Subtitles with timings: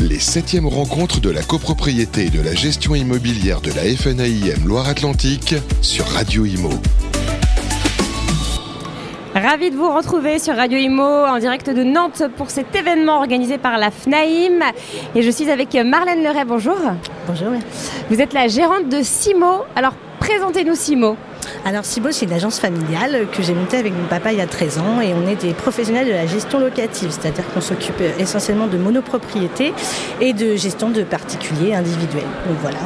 [0.00, 5.54] les septièmes rencontres de la copropriété et de la gestion immobilière de la FNAIM Loire-Atlantique
[5.82, 6.70] sur Radio Imo.
[9.34, 13.58] Ravi de vous retrouver sur Radio Imo en direct de Nantes pour cet événement organisé
[13.58, 14.62] par la FNAIM.
[15.14, 16.44] Et je suis avec Marlène Leray.
[16.44, 16.78] Bonjour.
[17.26, 17.50] Bonjour.
[18.10, 19.64] Vous êtes la gérante de Simo.
[19.76, 21.16] Alors présentez-nous Simo.
[21.64, 24.46] Alors Cibo, c'est une agence familiale que j'ai montée avec mon papa il y a
[24.46, 28.66] 13 ans et on est des professionnels de la gestion locative, c'est-à-dire qu'on s'occupe essentiellement
[28.66, 29.72] de monopropriété
[30.20, 32.22] et de gestion de particuliers individuels.
[32.46, 32.78] Donc voilà,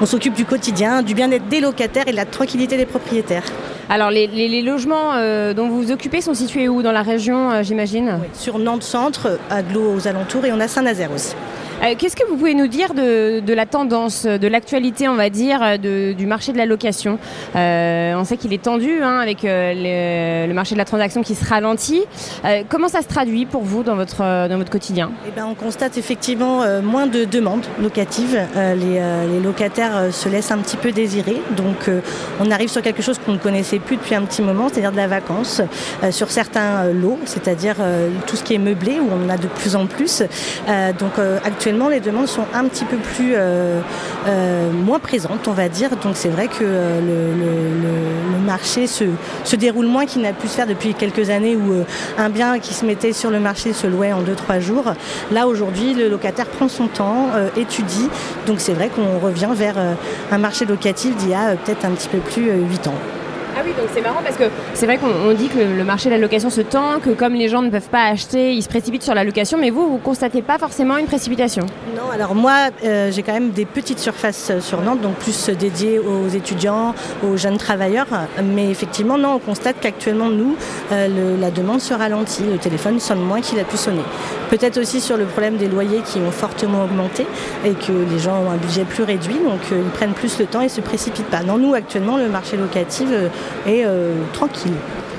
[0.00, 3.44] on, s'occupe du quotidien, du bien-être des locataires et de la tranquillité des propriétaires.
[3.88, 6.82] Alors les, logements euh, dont vous vous occupez sont situés où?
[6.82, 8.18] Dans la région, euh, j'imagine?
[8.34, 11.34] Sur Nantes Centre, à Glo aux alentours et on a Saint-Nazaire aussi.
[11.82, 15.78] Euh, qu'est-ce que vous pouvez nous dire de, la tendance, de l'actualité, on va dire,
[15.78, 17.18] du marché de la location
[17.56, 21.34] euh, On sait qu'il est tendu hein, avec euh, le, marché de la transaction qui
[21.34, 22.04] se ralentit.
[22.68, 24.18] comment ça se traduit pour vous dans votre,
[24.48, 25.10] dans votre quotidien?
[25.26, 28.40] Eh ben, On constate effectivement moins de demandes locatives.
[28.56, 31.40] Les, locataires se laissent un petit peu désirer.
[31.56, 31.90] Donc
[32.40, 34.96] on arrive sur quelque chose qu'on ne connaissait plus depuis un petit moment, c'est-à-dire de
[34.96, 35.62] la vacance,
[36.10, 37.76] sur certains lots, c'est-à-dire
[38.26, 40.22] tout ce qui est meublé, où on en a de plus en plus.
[40.98, 41.12] donc
[41.44, 43.80] actuellement, les demandes sont un petit peu plus euh,
[44.26, 45.90] euh, moins présentes, on va dire.
[46.02, 49.04] Donc c'est vrai que euh, le, marché se,
[49.56, 51.84] déroule moins qu'il n'a pu se faire depuis quelques années où
[52.18, 54.84] un bien qui se mettait sur le marché se louait en 2-3 jours.
[55.30, 58.08] Là aujourd'hui, le locataire prend son temps, étudie.
[58.46, 59.76] Donc c'est vrai qu'on revient vers
[60.32, 63.21] un marché locatif d'il y a peut-être un petit peu plus 8 ans.
[63.54, 66.14] Ah oui, donc c'est marrant parce que c'est vrai qu'on dit que le, marché de
[66.14, 69.02] la location se tend, que comme les gens ne peuvent pas acheter, ils se précipitent
[69.02, 71.66] sur la location, mais vous, vous constatez pas forcément une précipitation?
[71.94, 75.50] Non, alors moi, euh, j'ai quand même des petites surfaces euh, sur Nantes, donc plus
[75.50, 78.06] dédiées aux étudiants, aux jeunes travailleurs.
[78.42, 80.56] Mais effectivement, non, on constate qu'actuellement, nous,
[80.90, 82.44] euh, la demande se ralentit.
[82.50, 84.02] Le téléphone sonne moins qu'il a pu sonner.
[84.48, 87.26] Peut-être aussi sur le problème des loyers qui ont fortement augmenté
[87.64, 90.62] et que les gens ont un budget plus réduit, donc ils prennent plus le temps
[90.62, 91.42] et se précipitent pas.
[91.42, 93.08] Non, nous, actuellement, le marché locatif
[93.66, 94.72] et euh, tranquille.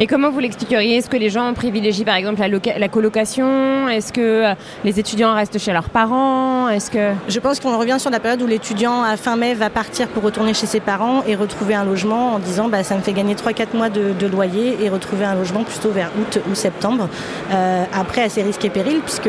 [0.00, 0.96] Et comment vous l'expliqueriez?
[0.96, 3.88] Est-ce que les gens privilégient par exemple la, colocation?
[3.88, 4.54] Est-ce que euh,
[4.84, 6.63] les étudiants restent chez leurs parents?
[6.68, 9.70] Est-ce que Je pense qu'on revient sur la période où l'étudiant à fin mai va
[9.70, 13.02] partir pour retourner chez ses parents et retrouver un logement en disant bah, ça me
[13.02, 17.08] fait gagner 3-4 mois de, loyer et retrouver un logement plutôt vers août ou septembre.
[17.52, 19.28] Euh, après, assez risque et péril puisque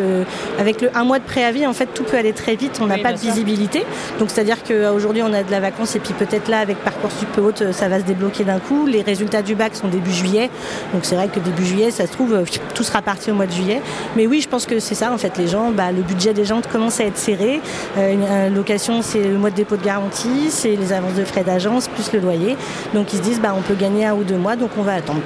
[0.57, 2.79] avec le un mois de préavis, en fait, tout peut aller très vite.
[2.81, 3.85] On n'a pas de visibilité.
[4.19, 7.72] Donc c'est-à-dire qu'aujourd'hui on a de la vacance et puis peut-être là avec Parcoursup haute,
[7.72, 8.85] ça va se débloquer d'un coup.
[8.85, 10.50] Les résultats du bac sont début juillet.
[10.94, 13.46] Donc c'est vrai que début juillet, ça se trouve, euh, tout sera parti au mois
[13.46, 13.81] de juillet.
[14.16, 16.46] Mais oui, je pense que c'est ça, en fait, les gens, bah, le budget des
[16.46, 20.75] gens commence à être Euh, une, location, c'est le mois de dépôt de garantie, c'est
[20.75, 22.58] les avances de frais d'agence, plus le loyer.
[22.94, 24.94] Donc ils se disent, bah, on peut gagner un ou deux mois, donc on va
[24.94, 25.22] attendre.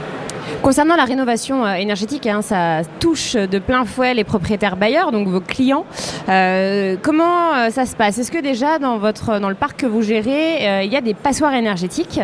[0.62, 5.28] Concernant la rénovation euh, énergétique, hein, ça touche de plein fouet les propriétaires bailleurs, donc
[5.28, 5.86] vos clients.
[6.28, 8.18] Euh, comment euh, ça se passe?
[8.18, 11.14] Est-ce que déjà dans, votre, dans le parc que vous gérez, il y a des
[11.14, 12.20] passoires énergétiques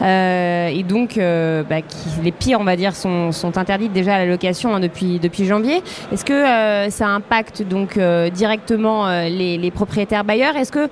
[0.00, 1.76] et donc bah,
[2.22, 5.46] les pires, on va dire, sont, sont, interdites déjà à la location hein, depuis, depuis
[5.46, 5.82] janvier.
[6.12, 7.98] Est-ce que ça impacte donc
[8.32, 10.56] directement les, les, propriétaires bailleurs?
[10.56, 10.88] Est-ce que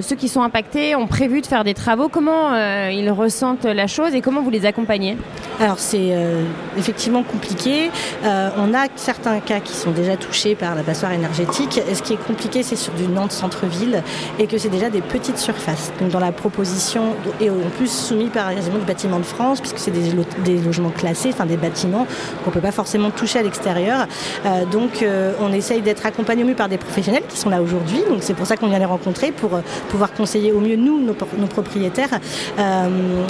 [0.00, 2.08] ceux qui sont impactés ont prévu de faire des travaux?
[2.08, 2.56] Comment
[2.88, 5.16] ils ressentent la chose et comment vous les accompagnez?
[5.60, 6.44] Alors c'est euh,
[6.76, 7.90] effectivement compliqué.
[8.24, 11.80] Euh, on a certains cas qui sont déjà touchés par la passoire énergétique.
[11.92, 14.02] ce qui est compliqué, c'est sur du Nantes centre-ville
[14.38, 15.92] et que c'est déjà des petites surfaces.
[16.00, 19.78] Donc dans la proposition, et en plus soumis par exemple du bâtiment de France, puisque
[19.78, 22.06] c'est des, logements classés, enfin des bâtiments
[22.44, 24.06] qu'on ne peut pas forcément toucher à l'extérieur.
[24.46, 25.04] Euh, donc
[25.40, 28.02] on essaye d'être accompagné au mieux par des professionnels qui sont là aujourd'hui.
[28.08, 29.50] Donc c'est pour ça qu'on vient les rencontrer, pour
[29.88, 31.14] pouvoir conseiller au mieux nous, nos,
[31.46, 32.20] propriétaires.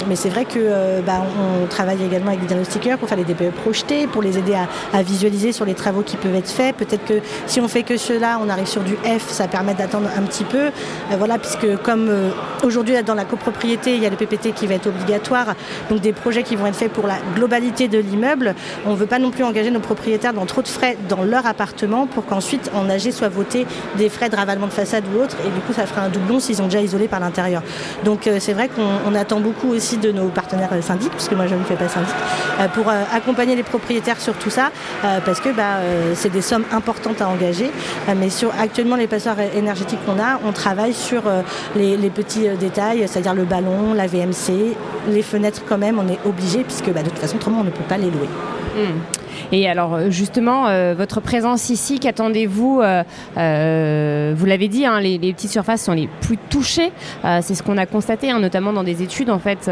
[0.07, 1.23] mais c'est vrai que bah,
[1.69, 4.55] travaille également avec des diagnostiqueurs pour faire les DPE projetés, pour les aider
[4.93, 6.75] à, visualiser sur les travaux qui peuvent être faits.
[6.75, 10.09] Peut-être que si on fait que cela, on arrive sur du F, ça permet d'attendre
[10.17, 10.57] un petit peu.
[10.67, 10.71] Euh,
[11.17, 12.29] voilà, puisque comme euh,
[12.63, 15.55] aujourd'hui dans la copropriété, il y a le PPT qui va être obligatoire,
[15.89, 18.55] donc des projets qui vont être faits pour la globalité de l'immeuble.
[18.85, 21.45] On ne veut pas non plus engager nos propriétaires dans trop de frais dans leur
[21.45, 23.65] appartement pour qu'ensuite en AG soit voté
[23.97, 26.39] des frais de ravalement de façade ou autre, et du coup ça fera un doublon
[26.39, 27.61] s'ils ont déjà isolé par l'intérieur.
[28.03, 31.55] Donc euh, c'est vrai qu'on attend beaucoup aussi de nos partenaires syndics, puisque moi je
[31.55, 32.15] ne fais pas syndic,
[32.73, 34.71] pour euh, accompagner les propriétaires sur tout ça,
[35.03, 37.71] euh, parce que bah, euh, c'est des sommes importantes à engager.
[38.15, 41.23] mais sur actuellement les passoires énergétiques qu'on a, on travaille sur
[41.75, 44.75] les, petits détails, c'est-à-dire le ballon, la VMC,
[45.09, 47.69] les fenêtres quand même, on est obligé, puisque bah, de toute façon, autrement, on ne
[47.69, 48.29] peut pas les louer.
[48.75, 49.18] Hmm.
[49.51, 52.81] Et alors justement, votre présence ici, qu'attendez-vous Vous
[53.35, 56.91] l'avez dit, hein, les, petites surfaces sont les plus touchées.
[57.41, 59.29] C'est ce qu'on a constaté, hein, notamment dans des études.
[59.29, 59.69] En fait,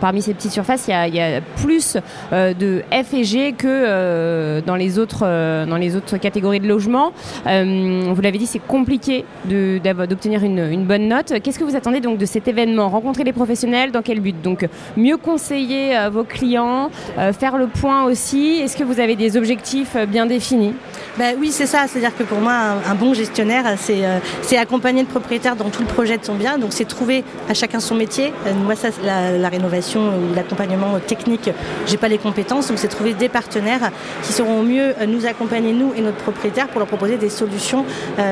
[0.00, 1.96] parmi ces petites surfaces, il y a, plus
[2.32, 5.26] de F et G que dans les autres
[5.66, 7.12] dans les autres catégories de logements.
[7.44, 11.34] vous l'avez dit, c'est compliqué d'obtenir une, bonne note.
[11.42, 12.88] Qu'est-ce que vous attendez donc de cet événement?
[12.88, 14.40] Rencontrer les professionnels, dans quel but?
[14.42, 14.66] Donc
[14.96, 18.35] mieux conseiller euh, vos clients, euh, faire le point aussi.
[18.36, 20.74] Est-ce que vous avez des objectifs euh, bien définis?
[21.16, 21.86] Ben, Oui, c'est ça.
[21.88, 22.52] C'est-à-dire que pour moi,
[22.86, 26.58] un, bon gestionnaire, c'est accompagner le propriétaire dans tout le projet de son bien.
[26.58, 28.32] Donc c'est trouver à chacun son métier.
[28.64, 31.50] moi, ça, la, rénovation ou l'accompagnement technique,
[31.86, 32.68] j'ai pas les compétences.
[32.68, 33.90] Donc c'est trouver des partenaires
[34.22, 37.84] qui sauront mieux nous accompagner, nous et notre propriétaire, pour leur proposer des solutions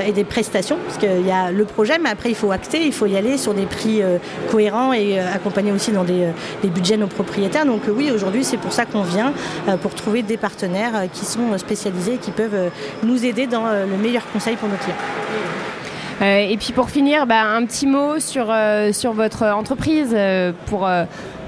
[0.07, 0.77] et des prestations.
[0.85, 3.39] Parce qu'il y a le projet, mais après, il faut acter, il faut y aller
[3.39, 4.03] sur des prix
[4.51, 6.33] cohérents et accompagner aussi dans des,
[6.65, 7.65] budgets nos propriétaires.
[7.65, 9.33] Donc oui, aujourd'hui, c'est pour ça qu'on vient,
[9.81, 12.71] pour trouver des partenaires qui sont spécialisés et qui peuvent
[13.03, 15.74] nous aider dans le meilleur conseil pour nos clients.
[16.21, 18.55] Et puis pour finir, bah, un petit mot sur,
[18.93, 20.17] sur votre entreprise
[20.67, 20.89] pour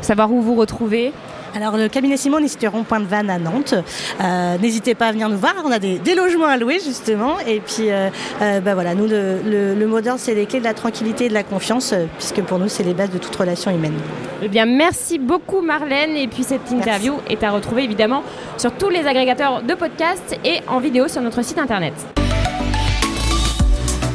[0.01, 1.13] savoir où vous retrouvez.
[1.57, 3.75] Alors le cabinet Simon est situé rond-point de Vannes à Nantes.
[4.21, 7.39] Euh, n'hésitez pas à venir nous voir, on a des, logements à louer justement.
[7.47, 8.11] Et puis euh,
[8.43, 11.35] euh, bah voilà, nous le, mot d'ordre c'est les clés de la tranquillité et de
[11.35, 13.97] la confiance, puisque pour nous c'est les bases de toute relation humaine.
[14.43, 18.23] Eh bien merci beaucoup Marlène et puis cette interview est à retrouver évidemment
[18.59, 21.95] sur tous les agrégateurs de podcasts et en vidéo sur notre site internet.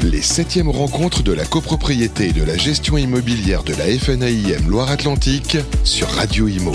[0.03, 5.57] Les septièmes rencontres de la copropriété et de la gestion immobilière de la FNAIM Loire-Atlantique
[5.83, 6.73] sur Radio Imo.